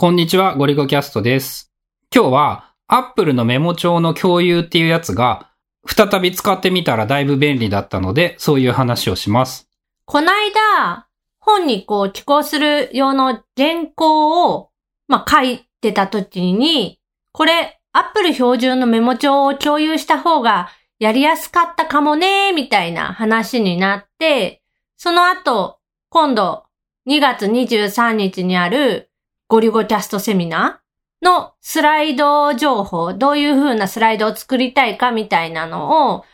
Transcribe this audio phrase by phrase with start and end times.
[0.00, 1.70] こんにちは、ゴリゴキャストです。
[2.10, 5.50] 今日は、Apple のメモ帳の共有っていうやつが、
[5.86, 9.68] 再び使ってみたらだいぶ便利だったので、そういう話をします。
[10.06, 11.06] こないだ、
[11.38, 14.70] 本にこう寄稿する用の原稿を、
[15.06, 16.98] まあ、書いてた時に、
[17.32, 24.62] これ、Apple 標準のメモ帳を共有した方がやりやすかったかもね、みたいな話になって、
[24.96, 25.76] その後、
[26.08, 26.64] 今度、
[27.06, 29.09] 2月23日にある
[29.50, 36.26] ゴリゴキャストセミナーのスライド情報、どういう風なスライドを作りたいかみたいなのを考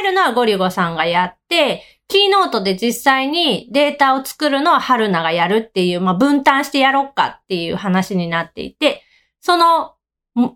[0.00, 9.02] えるのはゴリゴさんがやって、キーノートで実際にデータを作るのは春菜がやるっていう、まあ、分担してやろうかっていう話になっていて、
[9.40, 9.96] その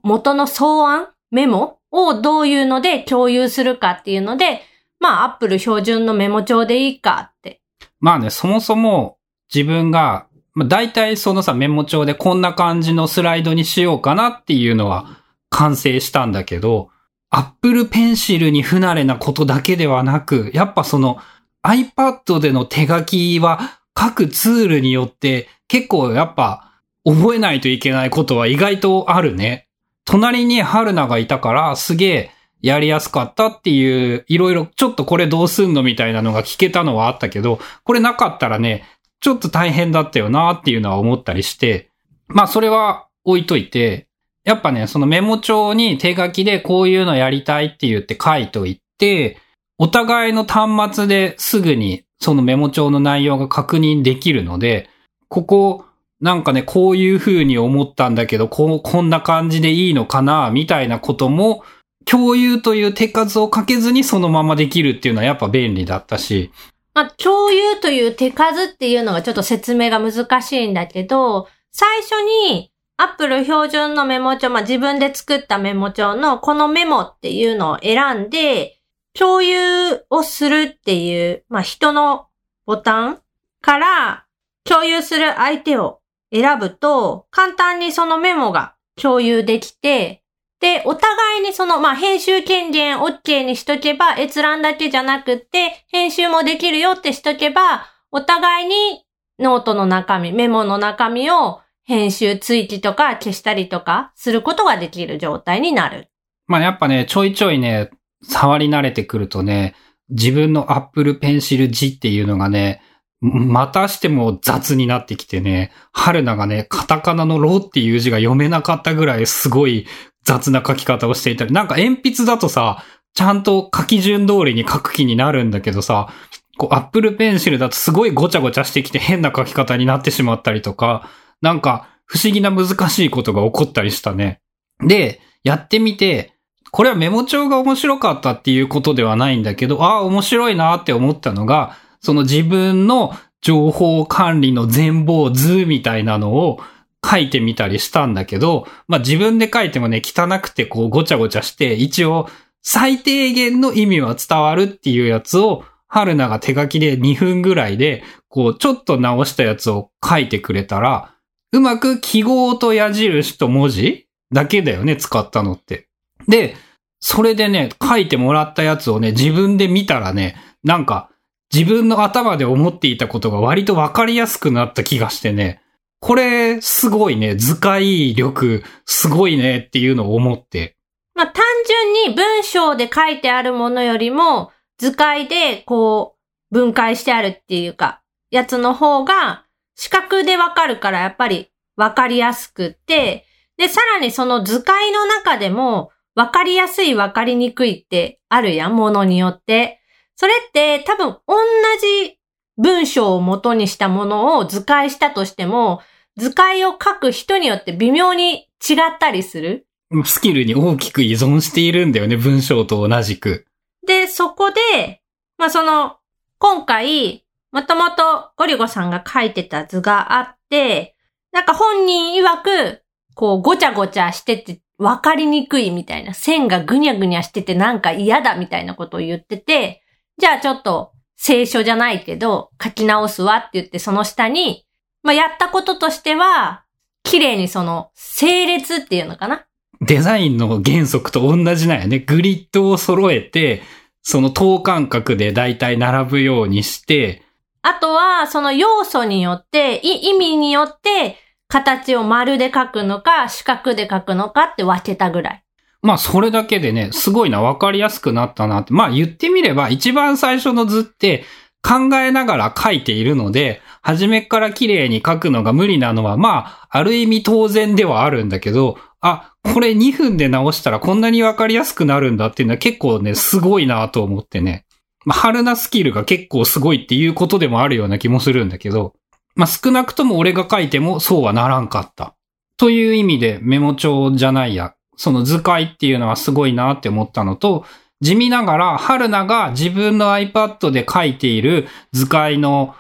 [0.05, 4.60] 元の草案、メモをどういうので共有するかっていうので、
[5.01, 7.60] まあ、アップル標準のメモ帳でいいかって。
[7.99, 9.19] まあね、そもそも
[9.52, 10.27] 自分が、
[10.59, 16.91] まあ、大体そのさ、メモ帳でこんな感じのスライドにしようかなっていうのは完成したんだけど、
[17.30, 21.19] Apple Pencil に不慣れなことだけではなく、やっぱその
[21.63, 26.73] iPad での手書きは各ツールによって結構やっぱ
[27.04, 29.69] 覚えないといけないことは意外とあるね。
[30.04, 32.30] 隣に春菜がいたからすげえ
[32.63, 38.85] やりやすかったっていう、いろいろちょっとこれどうすんのみたいなのが聞けたのはあったけど、これなかったらね、
[39.21, 41.91] ちょっと大変だったよなっていうのは思ったりして、
[42.29, 44.07] まあそれは置いといて、
[44.45, 49.38] やっぱね、そのメモ帳に手書きでこういうのやりたいって言って書いといて、
[49.79, 54.88] お互いの端末ですぐにそのメモ帳の内容が確認できるので、
[55.29, 55.85] ここ、
[56.21, 61.63] なんかね、こういう風に思ったんだけど、こう、こんな感じでいいのかな、みたいなことも、
[62.05, 66.50] 共有という手数をかけずにそのままできるっていうのはやっぱ便利だったし、
[66.99, 78.81] まあ、共有という手数っていうのがちょっと説明が難しいんだけど、最初に Apple 標準のメモ帳、まあ、自分で作ったメモ帳のこのメモっていうのを選んで、
[79.16, 82.26] 共有をするっていう、まあ、人の
[82.66, 83.20] ボタン
[83.60, 84.26] から
[84.65, 86.00] 共有する相手を
[86.32, 90.25] 選ぶと、簡単にそのメモが共有できて、
[90.60, 99.04] で、お互いにその、まあ、編集権限 OK にしとけば、閲覧だけじゃなくって、編集もできるよってしとけば、お互いに
[99.38, 106.08] ノートの中身、メモの中身を編集追記とか消したりとかすることができる状態になる。
[106.47, 107.91] まあやっぱね、ちょいちょいね、
[108.22, 109.74] 触り慣れてくるとね、
[110.10, 112.82] 自分の Apple Pencil 字っていうのがね、
[113.20, 119.86] またしても雑になってきてね、春菜がね、カタカナのロっていう字が読めなかったぐらいすごい
[120.28, 122.84] 雑な書き方をしていたり、なんか鉛筆だとさ、
[123.15, 126.12] ちゃんと書き順通りに書く気になるんだけどさ、
[126.59, 131.09] こう Apple Pencil だとすごいごちゃごちゃしてきて変な書き方になってしまったりとか、
[131.41, 134.43] なんか不思議な難しいことが起こったりしたね。
[134.87, 136.34] で、やってみて、
[136.72, 146.60] これはメモ帳が面白かったっていうことではないんだけど、ああ、面白いなって思ったのが、その自分の情報管理の全貌図みたいなのを
[147.04, 152.28] 書いてみたりしたんだけど、まあ自分で書いてもね、汚くてこうごちゃごちゃして、一応
[152.62, 161.14] 最低限の意味は伝わるっていうやつを、春菜が手書きで2分ぐらいで、こうちょっと直したやつを書いてくれたら、
[161.53, 165.88] うまく記号と矢印と文字だけだよね、使ったのって。
[166.26, 166.56] で、
[167.00, 171.10] それでね、書いてもらったやつをね、自分で見たらね、なんか、
[171.53, 175.62] 自分の頭で思っていたことが割とわかりやすくなった気がしてね、
[176.00, 180.76] これ、すごいね、図解力、すごいねっていうのを思って。
[181.14, 186.16] まあ、単純に文章で書いてあるものよりも、図解でこ
[186.50, 189.44] う、分解してあるっていうか、やつの方が、
[189.75, 193.25] 視覚でわかるからやっぱりわかりやすくって、
[193.56, 199.80] で、さらにその図解の中でも、わかりやすいわかりにくいってあるやん、ものによって。
[200.16, 201.36] それって多分同
[201.80, 202.17] じ
[202.58, 205.80] 文章を元にしたものを図解したとしても、
[206.16, 209.66] 図解を書く人によって微妙に違ったりする。
[210.04, 213.47] スキルに大きく依存しているんだよね、文章と同じく。
[213.86, 215.03] で、そこで、
[215.38, 215.97] まあ、その、
[216.38, 220.97] 今回、もともとゴリゴさんが書いてた図があって、
[221.33, 222.83] なんか本人曰く、
[223.15, 229.83] こう、ごちゃごちゃしてて、わかりにくいみたいな、線がぐにゃぐにゃしててなんか嫌だみたいなことを言ってて、
[230.18, 234.65] じゃあちょっと、聖書じゃないけど、書き直すわって言ってその下に、
[235.03, 236.65] まあ、やったこととしては、
[237.03, 239.44] 綺麗にその、整列っていうのかな？
[239.80, 241.98] デザインの原則と同じなんやね。
[241.98, 243.62] グリッドを揃えて、
[244.03, 247.22] その等間隔でだいたい並ぶようにして、
[247.62, 251.16] あとは、その要素によって、い意味によって
[251.48, 255.44] 形を丸で書くのか、四角で書くのかって分けたぐらい。
[255.83, 258.73] まあ、それだけでね、すごいな、わかりやすくなったなって。
[258.73, 261.25] まあ、言ってみれば、一番最初の図って
[261.63, 274.67] 考えながら書いているので、初めから綺麗に書くのが無理なのは、まあ、ある意味当然ではあるんだけど、あ、これ2分で直したらこんなにわかりやすくなるんだっていうのは結構ね、すごいなと思ってね。
[275.05, 278.95] まあ、春菜スキルが結構すごいっていうことでもあるような気もするんだけど、
[279.37, 282.15] まあ、少なくとも俺が書いてもそうはならんかった。
[282.57, 287.65] という意味でメモ帳じゃないや、その図解っていうのはすごいなって思ったのと、
[288.00, 292.75] 地味ながら、春菜が自分の iPad で書いている図解の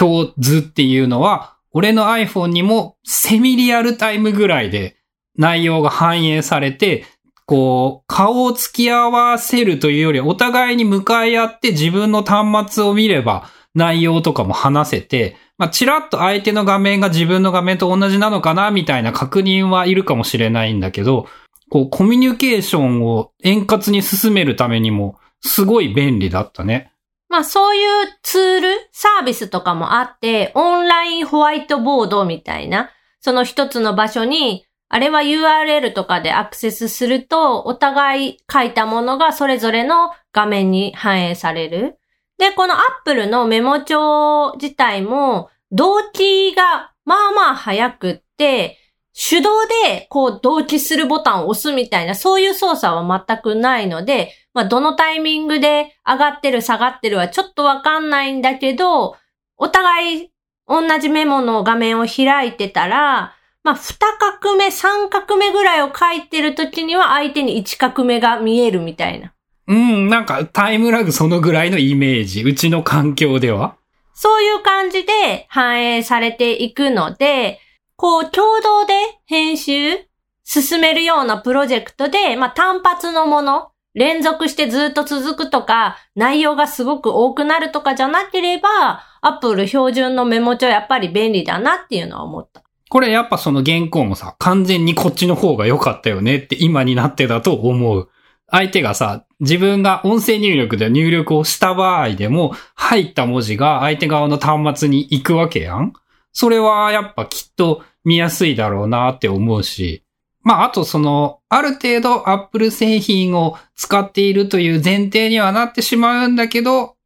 [0.00, 4.96] 表図っていうのは、俺の iPhone にもセミリアルタイムぐらいで
[5.36, 7.04] 内容が反映されて、
[7.46, 21.28] こう、顔を突き合わせるというより、お互いに向かい合って自分の端末を見れば内容とかも話せて、まあ、ちらっと相手の画面が自分の画面と同じなのかな、みたいな確認はいるかもしれないんだけど、
[21.70, 26.92] こう、コミュニケーションを円滑に進めるためにも、すごい便利だったね。
[27.28, 32.90] まあそういうツール、サービスとかもあって、オンラインホワイトボードみたいな、
[33.20, 41.98] その一つの場所に、あれは URL とかでアクセスすると、お互い書いたものがそれぞれの画面に反映される。
[42.38, 48.78] で、この Apple のメモ帳自体も、同期がまあまあ早くって、
[49.16, 59.16] 手動でこう同期するボタンを押すみたいな、そういう操作は全くないので、まあどのタイミングで上がってる下がってるはちょっとわかんないんだけど、
[59.56, 60.30] お互い
[60.66, 63.96] 同じメモの画面を開いてたら、まあ、二
[64.42, 69.32] 画目、三画目ぐらいを書いてる時には相手に一画目が見えるみたいな。
[69.66, 72.42] うん、なんかタイムラグそのぐらいのイメージ。
[72.42, 73.76] うちの環境では。
[74.12, 77.60] そういう感じで反映されていくので、
[77.96, 78.94] こう、共同で
[79.26, 80.06] 編集
[80.44, 92.62] 進めるようなプロジェクトで、まあ、単発のもの、連続してずっと続くとか、内容がすごく多くなるとかじゃなければ、Apple 標準のメモ帳やっぱり便利だなっていうのは思った。
[92.90, 98.08] これやっぱその原稿もさ、完全にこっちの方が良かったよねって今になってだと思う。
[98.50, 105.92] 相手がさ、自分が音声入力で入力をした場合でも、入った文字が相手側の端末に行くわけやん
[106.34, 110.02] それはやっぱきっと見やすいだろうなって思うし。
[110.42, 116.96] まあ、あとその、ある程度 Apple 製品を使っているという前提にはなってしまうんだけど、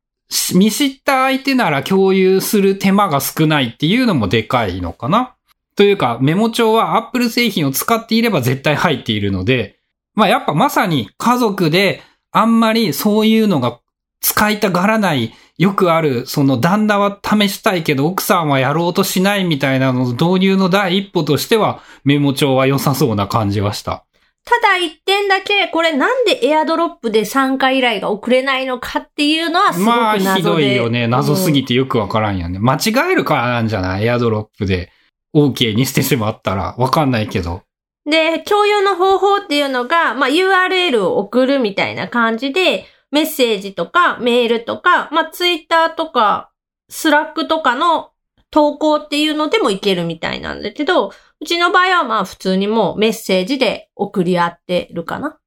[0.54, 5.36] 見知った相手なら共有する手間が少ないっていうのもでかいのかな
[5.76, 9.78] というか、メモ帳は Apple 製品を使っていれば絶対入っているので、
[10.14, 12.02] まあやっぱまさに家族で
[12.32, 13.78] あんまりそういうのが
[14.20, 24.04] 使いたがらない、よくある、その旦那は試したいけど奥さんはやろうとしないみたいなの導入の第一歩としてはメモ帳は良さそうな感じはした。
[24.44, 30.24] ただ一点だけ、これなんでエアドロップで参加依頼が遅れないのかっていうのはすごく謎で。
[30.24, 31.06] まあひどいよね。
[31.06, 32.58] 謎すぎてよくわからんよね。
[32.58, 34.06] 間違えるからなんじゃない？
[34.06, 34.90] AirDrop で
[35.36, 37.62] OK にしてしまったらわかんないけど。
[38.06, 46.50] で、共有の方法っていうのが、まあ、URL を送るみたいな感じで、メッセージとかメールとか、まあ、ツイッターとか、
[46.88, 48.10] Slack とかの
[48.50, 55.38] 投稿っていうのでもいけるみたいなんだけど、うちの場合はまあ普通にもうメッセージで送り合ってるかな。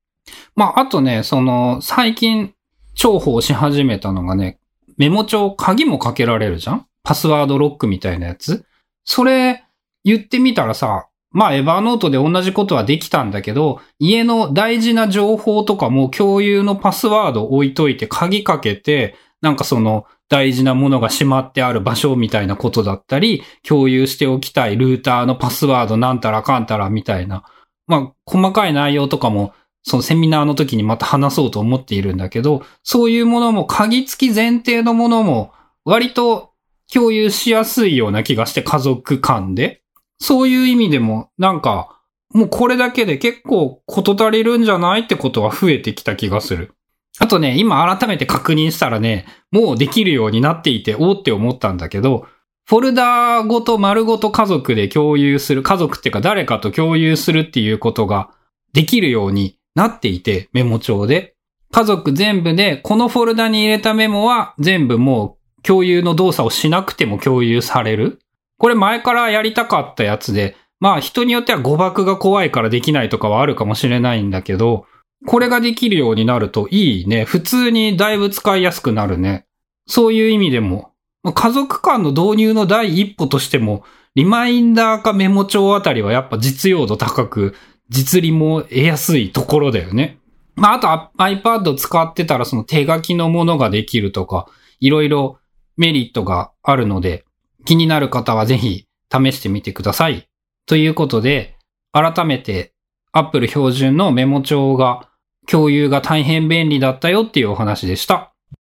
[0.55, 2.53] まあ、あとね、その、最近
[2.93, 4.59] 重宝し始めたのがね、
[4.97, 6.85] メモ帳鍵もかけられるじゃん？
[7.03, 8.65] パスワードロックみたいなやつ？
[9.03, 9.63] それ、
[10.03, 27.43] 言ってみたらさ、まあ、エヴァーノートで同じことはできたんだけど、家の大事な情報とかも共有のパスワード置いといて鍵かけて、なんかその大事なものがしまってある場所みたいなことだったり、共有しておきたいルーターのパスワードなんたらかんたらみたいな。
[27.87, 35.53] まあ、細かい内容とかも、そのセミナーの時にまた話そうと思っているんだけど、そういうものも鍵付き前提のものも
[35.85, 36.51] 割と
[36.93, 39.80] 共有しやすいような気がして家族間で。
[40.21, 41.99] そういう意味でも、なんか、
[42.33, 46.75] もうこれだけで結構こと足りるんじゃないってことは増えてきた気がする。
[47.19, 52.27] あとね、今改めて確認したらね、もうできるようになっていて、おって思ったんだけど、
[52.65, 58.29] フォルダごと丸ごと家族で共有する、家族っていうか誰かと共有するっていうことが
[58.73, 61.35] できるようになっていて、メモ帳で。
[61.71, 68.20] 家族全部で、このフォルダに入れたメモは全部もう共有の動作をしなくても共有される。
[68.61, 74.85] これ前からやりたかったやつで、まあ人によっては誤爆が怖いからできないとかはあるかもしれないんだけど、
[75.25, 77.25] これができるようになるといいね。
[77.25, 79.47] 普通にだいぶ使いやすくなるね。
[79.87, 80.91] そういう意味でも
[81.33, 87.55] 家族間の導入の第一歩としても、リマインダーかメモ帳あたりはやっぱ実用度高く、
[87.89, 90.19] 実利も得やすいところだよね。
[90.55, 94.47] まあ、あと iPad 使ってたらその手書きのものができるとか、
[94.79, 95.39] いろいろ
[95.77, 97.25] メリットがあるので、
[97.65, 100.27] 気になる方はぜひ試してみてください。
[100.65, 101.57] ということで、
[101.91, 102.73] 改めて
[103.11, 105.09] Apple 標準のメモ帳が
[105.47, 108.30] 共有が大変便利だったよっていうお話でした。